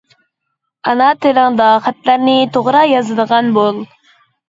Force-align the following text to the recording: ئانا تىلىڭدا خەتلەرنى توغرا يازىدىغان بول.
ئانا 0.91 1.09
تىلىڭدا 1.27 1.69
خەتلەرنى 1.89 2.35
توغرا 2.59 2.85
يازىدىغان 2.97 3.57
بول. 3.63 3.83